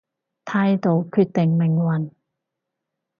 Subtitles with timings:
[0.45, 2.11] 態度決定命運